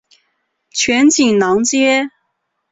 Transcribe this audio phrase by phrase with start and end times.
[0.71, 2.09] 全景廊街。